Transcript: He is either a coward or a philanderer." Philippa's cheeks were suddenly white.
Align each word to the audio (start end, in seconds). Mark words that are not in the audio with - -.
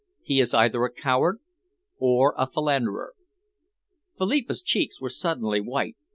He 0.23 0.39
is 0.39 0.55
either 0.55 0.83
a 0.83 0.91
coward 0.91 1.41
or 1.99 2.33
a 2.35 2.47
philanderer." 2.47 3.13
Philippa's 4.17 4.63
cheeks 4.63 4.99
were 4.99 5.11
suddenly 5.11 5.61
white. 5.61 5.95